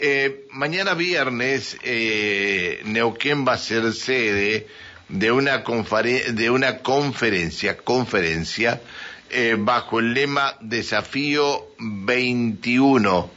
[0.00, 4.68] Eh, mañana viernes, eh, Neuquén va a ser sede
[5.08, 8.80] de una, de una conferencia, conferencia
[9.28, 13.28] eh, bajo el lema Desafío 21,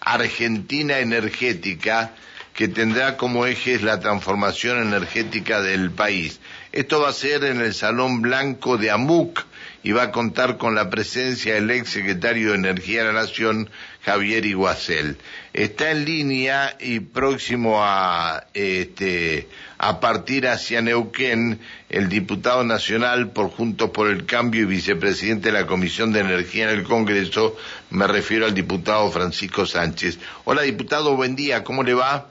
[0.00, 2.14] Argentina Energética,
[2.54, 6.40] que tendrá como ejes la transformación energética del país.
[6.72, 9.44] Esto va a ser en el Salón Blanco de AMUC,
[9.82, 13.70] y va a contar con la presencia del ex secretario de Energía de la Nación,
[14.04, 15.16] Javier Iguacel.
[15.52, 23.50] Está en línea y próximo a, este, a partir hacia Neuquén el diputado nacional por
[23.50, 27.56] Juntos por el Cambio y vicepresidente de la Comisión de Energía en el Congreso,
[27.90, 30.18] me refiero al diputado Francisco Sánchez.
[30.44, 32.28] Hola diputado, buen día, ¿cómo le va?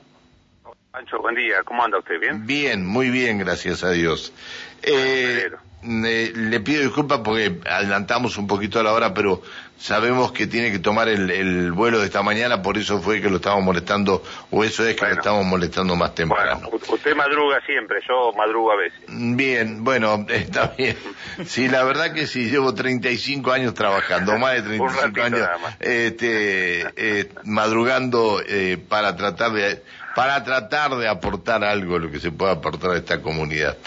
[0.92, 2.20] Pancho, buen día, ¿cómo anda usted?
[2.20, 2.46] ¿Bien?
[2.46, 4.32] Bien, muy bien, gracias a Dios.
[4.82, 5.50] Eh,
[5.86, 9.42] le pido disculpas porque adelantamos un poquito a la hora, pero
[9.78, 13.38] sabemos que tiene que tomar el, vuelo de esta mañana, por eso fue que lo
[13.38, 16.70] estamos molestando, o eso es que lo estamos molestando más temprano.
[16.70, 19.00] Bueno, usted madruga siempre, yo madrugo a veces.
[19.08, 20.98] Bien, bueno, está bien.
[21.46, 27.30] Sí, la verdad que sí, llevo 35 años trabajando, más de 35 años este, eh,
[27.44, 29.84] madrugando eh, para tratar de
[30.16, 33.78] para tratar de aportar algo lo que se pueda aportar a esta comunidad.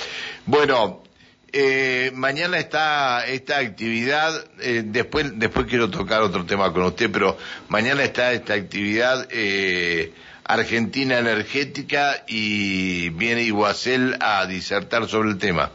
[0.44, 1.02] Bueno,
[1.52, 7.36] eh, mañana está esta actividad, eh, después, después quiero tocar otro tema con usted, pero
[7.68, 10.12] mañana está esta actividad eh,
[10.44, 15.70] Argentina Energética y viene Iguacel a disertar sobre el tema.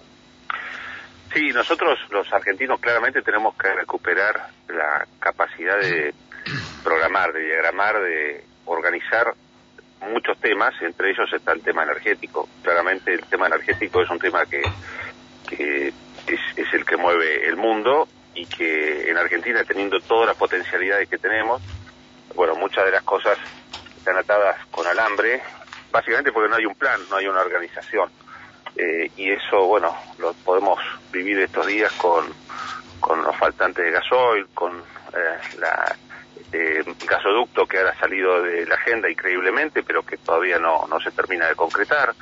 [1.33, 6.13] Sí, nosotros los argentinos claramente tenemos que recuperar la capacidad de
[6.83, 9.33] programar, de diagramar, de organizar
[10.11, 12.47] muchos temas, entre ellos está el tema energético.
[12.61, 14.61] Claramente el tema energético es un tema que
[15.55, 15.93] que
[16.27, 21.17] es, el que mueve el mundo y que en Argentina, teniendo todas las potencialidades que
[21.17, 21.61] tenemos,
[22.35, 23.37] bueno, muchas de las cosas
[23.97, 25.41] están atadas con alambre,
[25.91, 28.09] básicamente porque no hay un plan, no hay una organización.
[28.75, 30.79] Eh, y eso, bueno, lo podemos
[31.11, 32.25] vivir estos días con,
[32.99, 35.95] con los faltantes de gasoil, con eh, la
[36.51, 40.99] eh, gasoducto que ahora ha salido de la agenda increíblemente, pero que todavía no, no
[40.99, 42.15] se termina de concretar,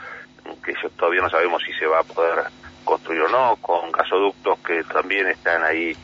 [0.64, 2.44] que todavía no sabemos si se va a poder
[2.84, 5.96] construir o no, con gasoductos que también están ahí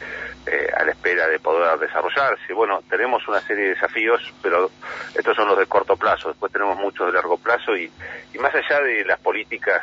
[0.46, 2.54] eh, a la espera de poder desarrollarse.
[2.54, 4.72] Bueno, tenemos una serie de desafíos, pero
[5.14, 6.30] estos son los de corto plazo.
[6.30, 7.92] Después tenemos muchos de largo plazo y,
[8.34, 9.82] y más allá de las políticas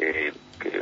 [0.00, 0.32] eh,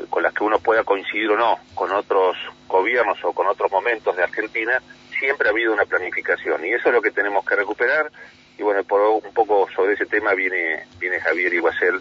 [0.09, 2.37] con las que uno pueda coincidir o no con otros
[2.69, 4.81] gobiernos o con otros momentos de Argentina,
[5.19, 8.11] siempre ha habido una planificación y eso es lo que tenemos que recuperar.
[8.59, 12.01] Y bueno, por un poco sobre ese tema viene, viene Javier Iguacel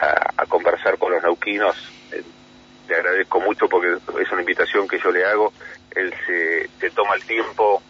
[0.00, 1.76] a, a conversar con los neuquinos
[2.88, 5.52] le agradezco mucho porque es una invitación que yo le hago.
[5.94, 7.82] Él se, toma el tiempo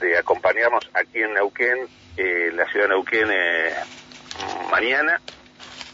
[0.00, 1.78] de acompañarnos aquí en Neuquén,
[2.16, 3.74] eh, en la ciudad de Neuquén eh,
[4.70, 5.20] mañana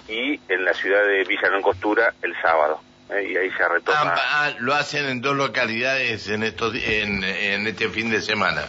[0.09, 2.81] y en la ciudad de Villa Costura el sábado.
[3.11, 4.15] Eh, y ahí se retoma.
[4.17, 8.63] Ah, ah, lo hacen en dos localidades en, estos, en, en este fin de semana.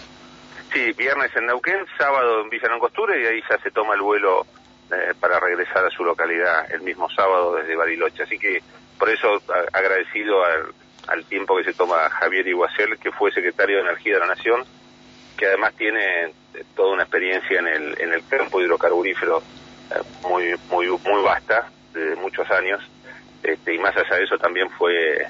[0.73, 4.45] Sí, viernes en Neuquén, sábado en Villa Costura y ahí ya se toma el vuelo
[5.19, 8.23] para regresar a su localidad el mismo sábado desde Bariloche.
[8.23, 8.61] Así que
[8.97, 9.41] por eso
[9.71, 10.43] agradecido
[11.07, 14.63] al, tiempo que se toma Javier Iguacel, que fue secretario de Energía de la Nación,
[15.37, 16.33] que además tiene eh,
[16.75, 19.41] toda una experiencia en el, en el campo hidrocarburífero
[19.91, 22.81] eh, muy, muy, muy vasta, de muchos años,
[23.41, 25.25] este, y más allá de eso también fue,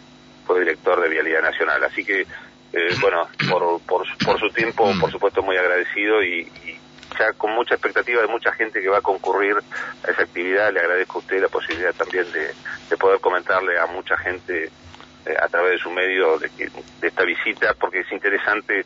[0.46, 1.82] fue director de Vialidad Nacional.
[1.84, 6.52] Así que, eh, bueno, por, por, su tiempo, por supuesto, muy agradecido y
[7.18, 10.72] ya con mucha expectativa de mucha gente que va a concurrir a esa actividad.
[10.74, 14.66] Le agradezco a usted la posibilidad también de, poder comentarle a mucha gente
[15.26, 16.50] eh, a través de su medio de,
[17.02, 18.86] de esta visita, porque es interesante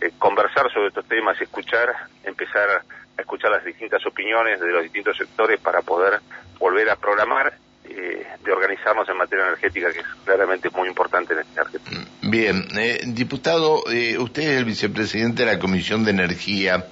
[0.00, 1.92] eh, conversar sobre estos temas, escuchar,
[2.22, 2.84] empezar
[3.16, 6.20] a escuchar las distintas opiniones de los distintos sectores para poder
[6.58, 7.52] volver a programar
[7.84, 12.06] eh, de organizarnos en materia energética, que es claramente muy importante en este Argentina.
[12.22, 12.68] Bien,
[13.14, 13.82] diputado,
[14.18, 16.84] usted es el vicepresidente de la Comisión de Energía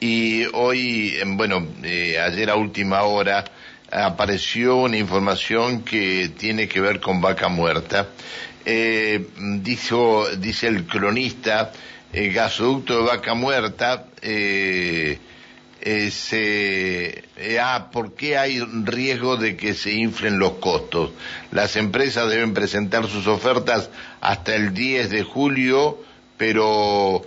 [0.00, 3.44] y hoy, bueno, eh, ayer a última hora
[3.90, 8.08] apareció una información que tiene que ver con vaca muerta.
[8.64, 9.26] Eh,
[9.62, 11.72] dijo, dice el cronista,
[12.12, 15.18] el gasoducto de vaca muerta, eh,
[16.10, 17.24] se,
[17.60, 21.12] ah, ¿por qué hay riesgo de que se inflen los costos?
[21.52, 23.88] Las empresas deben presentar sus ofertas
[24.20, 26.02] hasta el 10 de julio,
[26.36, 27.24] pero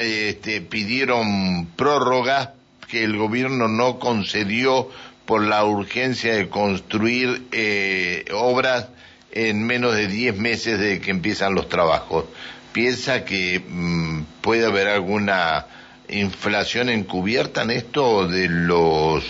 [0.00, 2.50] este, pidieron prórrogas
[2.88, 4.90] que el gobierno no concedió
[5.26, 8.88] por la urgencia de construir eh, obras
[9.30, 12.24] en menos de 10 meses de que empiezan los trabajos.
[12.72, 15.66] ¿Piensa que mm, puede haber alguna
[16.08, 19.24] inflación encubierta en esto de los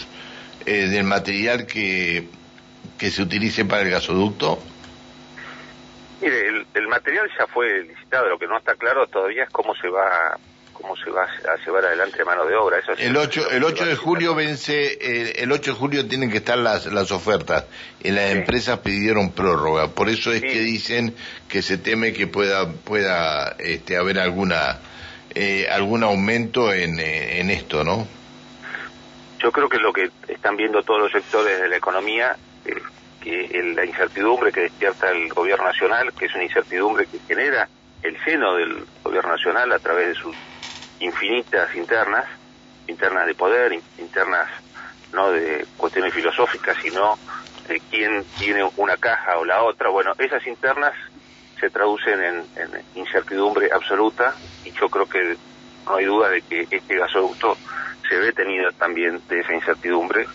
[0.65, 2.29] eh, del material que,
[2.97, 4.59] que se utilice para el gasoducto?
[6.20, 9.75] Mire, el, el, material ya fue licitado, lo que no está claro todavía es cómo
[9.75, 10.38] se va
[10.81, 12.78] cómo se va a llevar adelante mano de obra.
[12.78, 16.38] Eso el 8, el 8 de julio vence, eh, el 8 de julio tienen que
[16.38, 17.67] estar las, las ofertas
[18.02, 19.88] y las empresas pidieron prórroga.
[19.88, 21.14] Por eso es que dicen
[21.49, 24.78] que se teme que pueda, pueda este, haber alguna,
[25.34, 28.06] eh, algún aumento en, eh, en esto, ¿no?
[29.38, 32.37] Yo creo que lo que están viendo todos los sectores de la economía,
[33.20, 37.69] que la incertidumbre que despierta el gobierno nacional, que es una incertidumbre que genera
[38.02, 40.37] el seno del gobierno nacional a través de sus
[41.00, 42.25] infinitas internas,
[42.87, 44.49] internas de poder, internas
[45.12, 47.19] no de cuestiones filosóficas, sino
[47.69, 49.90] de quién tiene una caja o la otra.
[49.90, 50.93] Bueno, esas internas
[51.58, 52.44] se traducen en,
[52.94, 54.34] incertidumbre absoluta
[54.64, 55.37] y yo creo que
[55.87, 57.56] no hay duda de que este gasoducto
[58.08, 60.26] se ve tenido también de esa incertidumbre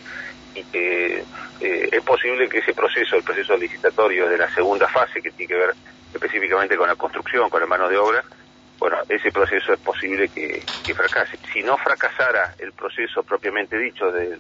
[0.56, 1.24] y que
[1.60, 5.54] eh, es posible que ese proceso, el proceso licitatorio de la segunda fase, que tiene
[5.54, 5.76] que ver
[6.14, 8.24] específicamente con la construcción, con la mano de obra,
[8.80, 10.64] bueno, ese proceso es posible que,
[10.94, 11.38] fracase.
[11.54, 14.38] Si no fracasara el proceso propiamente dicho de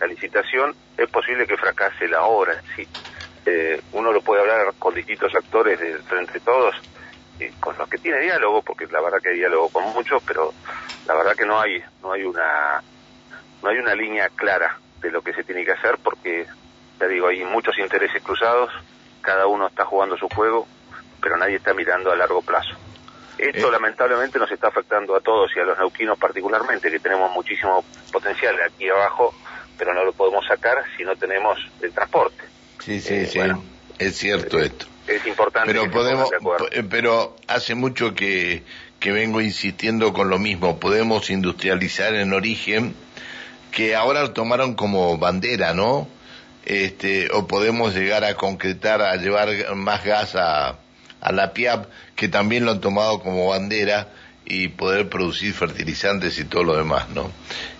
[0.00, 2.62] la licitación, es posible que fracase la obra.
[2.76, 2.86] Sí.
[3.46, 6.74] Eh, uno lo puede hablar con distintos actores de, entre todos,
[7.40, 10.52] eh, con los que tiene diálogo, porque la verdad que hay diálogo con muchos, pero
[11.06, 12.82] la verdad que no hay, no hay una,
[13.62, 16.46] no hay una línea clara de lo que se tiene que hacer, porque
[17.00, 18.70] ya digo, hay muchos intereses cruzados,
[19.20, 20.66] cada uno está jugando su juego,
[21.20, 22.76] pero nadie está mirando a largo plazo.
[23.38, 23.72] Esto eh.
[23.72, 28.56] lamentablemente nos está afectando a todos y a los neuquinos particularmente, que tenemos muchísimo potencial
[28.60, 29.32] aquí abajo,
[29.76, 32.42] pero no lo podemos sacar si no tenemos el transporte.
[32.80, 33.40] Sí, sí, eh, sí.
[33.98, 34.86] es cierto esto.
[35.06, 35.72] Es importante.
[35.72, 36.28] Pero podemos,
[36.72, 38.64] eh, pero hace mucho que,
[38.98, 40.78] que vengo insistiendo con lo mismo.
[40.80, 42.94] Podemos industrializar en origen,
[43.70, 46.08] que ahora lo tomaron como bandera, ¿no?
[46.64, 50.76] Este, o podemos llegar a concretar, a llevar más gas a,
[51.20, 54.08] a la PIAP, que también lo han tomado como bandera
[54.44, 57.30] y poder producir fertilizantes y todo lo demás, ¿no?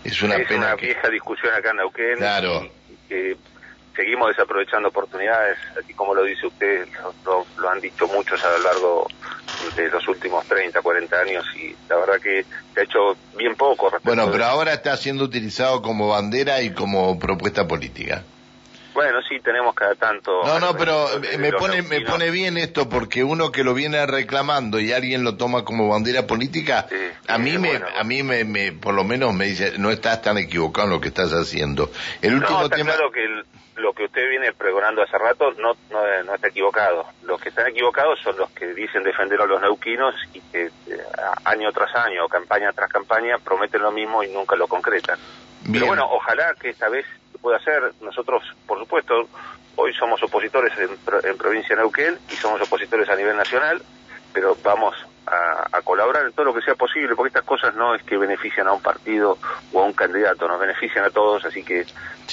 [0.05, 2.17] Es una es una vieja discusión acá en Neuquén.
[2.17, 2.71] Claro.
[3.09, 3.37] que
[4.29, 6.89] desaprovechando oportunidades, así como lo dice usted,
[7.25, 9.07] lo, han dicho muchos a lo largo
[9.77, 12.45] de los últimos 30, 40 años y la verdad que
[12.75, 13.91] se ha hecho bien poco.
[14.03, 18.23] Bueno, pero ahora está siendo utilizado como bandera y como propuesta política.
[18.99, 20.43] Bueno, sí, tenemos cada tanto.
[20.45, 21.07] No, no, pero
[21.39, 25.37] me pone, me pone bien esto porque uno que lo viene reclamando y alguien lo
[25.37, 26.89] toma como bandera política,
[27.29, 30.89] a mí me, a mí me, por lo menos me dice, no estás tan equivocado
[30.89, 31.93] en lo que estás haciendo.
[32.23, 33.25] El último no, está claro que
[33.79, 37.07] lo que usted viene pregonando hace rato no, no, está equivocado.
[37.23, 40.71] Los que están equivocados son los que dicen defender a los neuquinos y que eh,
[41.45, 45.19] año tras año, campaña tras campaña, prometen lo mismo y nunca lo concretan.
[45.71, 47.07] Pero bueno, ojalá que esta vez
[47.41, 47.93] pueda hacer.
[48.01, 49.29] Nosotros, por supuesto,
[49.77, 53.83] hoy somos opositores en, provincia de Neuquén y somos opositores a nivel nacional,
[54.33, 54.95] pero vamos
[55.73, 58.67] a, colaborar en todo lo que sea posible, porque estas cosas no es que benefician
[58.69, 59.39] a un partido
[59.73, 61.85] o a un candidato, nos benefician a todos, así que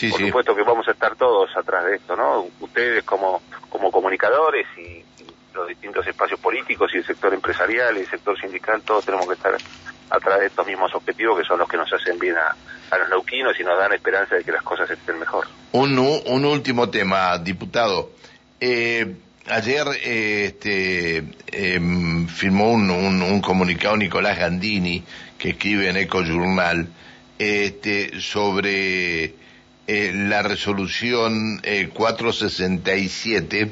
[0.10, 2.48] por supuesto que vamos a estar todos atrás de esto, ¿no?
[2.60, 5.04] Ustedes como, como comunicadores y,
[5.54, 9.36] los distintos espacios políticos y el sector empresarial y el sector sindical, todos tenemos que
[9.36, 9.56] estar
[10.10, 12.54] atrás de estos mismos objetivos que son los que nos hacen bien a,
[12.94, 15.48] a los neuquinos y nos dan esperanza de que las cosas estén mejor.
[15.72, 18.12] Un, un último tema, diputado.
[18.60, 19.16] Eh,
[19.48, 25.04] ayer eh, este, em, firmó un, un, comunicado Nicolás Gandini,
[25.38, 26.88] que escribe en Eco Journal,
[27.38, 29.36] este, sobre
[29.88, 31.62] eh, la resolución
[31.94, 33.72] 467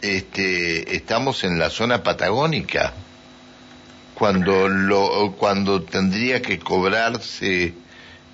[0.00, 2.94] este, estamos en la zona patagónica?
[4.18, 7.72] Cuando lo cuando tendría que cobrarse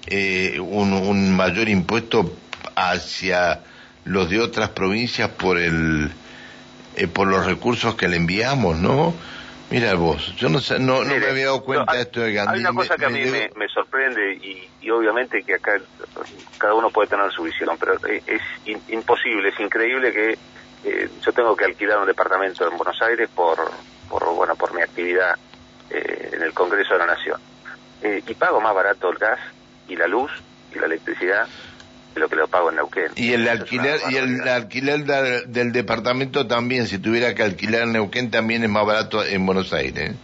[0.07, 2.35] eh, un, mayor impuesto
[2.75, 3.61] hacia
[4.07, 6.11] los de otras provincias por el
[6.97, 9.15] eh, por los recursos que le enviamos, ¿no?
[9.71, 12.55] Mira vos, yo no, no, me había dado cuenta de esto de Gandhi.
[12.55, 13.21] Hay una cosa que a mí
[13.55, 14.35] me, sorprende
[14.81, 15.81] y, obviamente que acá
[16.59, 18.43] cada uno puede tener su visión, pero es
[18.89, 20.39] imposible, es increíble que
[20.85, 23.59] eh, yo tengo que alquilar un departamento en Buenos Aires por,
[24.09, 25.35] por bueno, por mi actividad
[25.91, 27.41] eh, en el Congreso de la Nación.
[28.03, 29.39] Eh, y pago más barato el gas
[29.89, 30.31] y la luz
[30.75, 31.47] y la electricidad
[32.15, 33.13] de lo que lo pago en Neuquén.
[33.17, 38.31] Y el alquiler y el alquiler del, departamento también, si tuviera que alquilar en Neuquén,
[38.31, 40.15] también es más barato en Buenos Aires.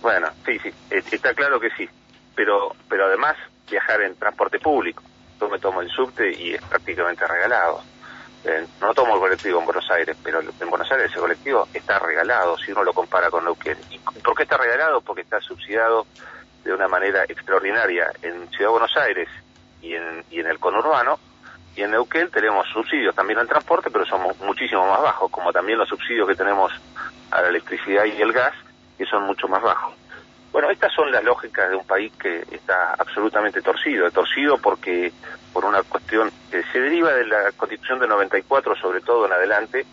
[0.00, 1.88] Bueno, sí, sí, está claro que sí.
[2.36, 3.36] Pero, pero además
[3.68, 5.02] viajar en transporte público.
[5.40, 7.82] Yo me tomo el subte y es prácticamente regalado.
[8.44, 11.98] Eh, no tomo el colectivo en Buenos Aires, pero en Buenos Aires ese colectivo está
[11.98, 13.78] regalado si uno lo compara con Neuquén.
[13.90, 15.00] ¿Y por qué está regalado?
[15.00, 16.06] Porque está subsidiado
[16.64, 19.28] de una manera extraordinaria en Ciudad de Buenos Aires
[19.82, 21.18] y en, y en el conurbano.
[21.76, 25.78] Y en Neuquén tenemos subsidios también al transporte, pero son muchísimo más bajos, como también
[25.78, 26.72] los subsidios que tenemos
[27.30, 28.54] a la electricidad y el gas,
[28.96, 29.94] que son mucho más bajos.
[30.52, 35.12] Bueno, estas son las lógicas de un país que está absolutamente torcido, torcido porque
[35.52, 39.84] por una cuestión que se deriva de la Constitución de 94, sobre todo en adelante,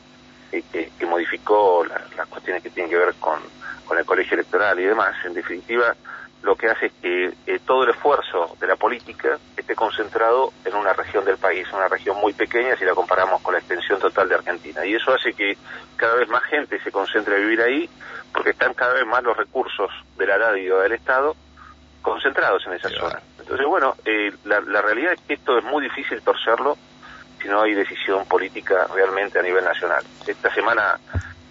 [0.51, 5.13] eh, que, modificó las cuestiones que tienen que ver con el colegio electoral y demás.
[5.25, 5.95] En definitiva,
[6.45, 10.75] lo que hace es que eh, todo el esfuerzo de la política esté concentrado en
[10.75, 14.29] una región del país, una región muy pequeña si la comparamos con la extensión total
[14.29, 14.85] de Argentina.
[14.85, 15.57] Y eso hace que
[15.97, 17.89] cada vez más gente se concentre a vivir ahí,
[18.31, 21.35] porque están cada vez más los recursos de la radio del Estado
[22.03, 23.19] concentrados en esa zona.
[23.39, 26.77] Entonces, bueno, eh, la, la realidad es que esto es muy difícil torcerlo
[27.41, 30.03] si no hay decisión política realmente a nivel nacional.
[30.27, 30.99] Esta semana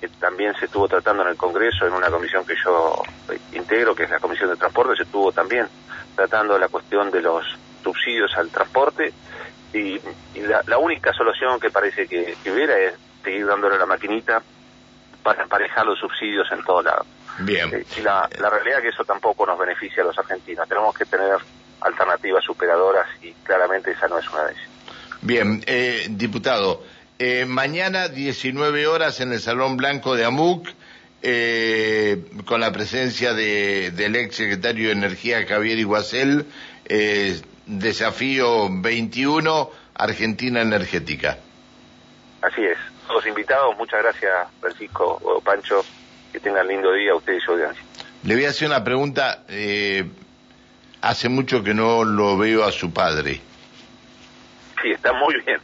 [0.08, 3.02] también se estuvo tratando en el Congreso, en una comisión que yo
[3.52, 5.66] integro, que es la Comisión de Transporte, se estuvo también
[6.14, 7.44] tratando la cuestión de los
[7.82, 9.12] subsidios al transporte
[9.72, 10.00] y,
[10.40, 14.42] la, única solución que parece que, hubiera es seguir dándole la maquinita
[15.22, 17.06] para emparejar los subsidios en todo lado.
[17.40, 17.74] Bien.
[17.74, 20.68] Eh, y la, la realidad es que eso tampoco nos beneficia a los argentinos.
[20.68, 21.38] Tenemos que tener
[21.80, 24.68] alternativas superadoras y claramente esa no es una de ellas.
[25.24, 26.82] Bien, eh, diputado,
[27.18, 30.68] eh, mañana, 19 horas, en el Salón Blanco de AMUC,
[31.22, 36.46] eh, con la presencia de, del ex secretario de Energía, Javier Iguacel,
[36.84, 41.38] eh, Desafío 21, Argentina Energética.
[42.42, 42.76] Así es.
[43.06, 45.84] Todos invitados, muchas gracias, Francisco o Pancho.
[46.32, 47.82] Que tengan lindo día ustedes y su audiencia.
[48.24, 49.44] Le voy a hacer una pregunta.
[49.48, 50.04] Eh,
[51.00, 53.40] hace mucho que no lo veo a su padre.
[54.82, 55.60] Sí, está muy bien.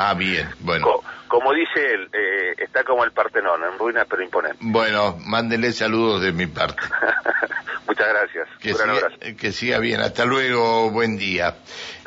[0.00, 1.02] Ah, bien, bueno.
[1.26, 4.58] como dice él, eh, está como el Partenón, en ruinas pero imponente.
[4.60, 6.80] Bueno, mándele saludos de mi parte.
[7.88, 8.48] Muchas gracias.
[8.60, 10.00] Que siga, que siga, bien.
[10.00, 10.92] Hasta luego.
[10.92, 11.56] Buen día.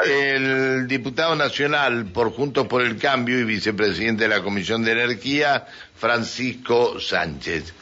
[0.06, 5.66] El diputado nacional por Juntos por el Cambio y vicepresidente de la Comisión de Energía,
[5.94, 7.74] Francisco Sánchez.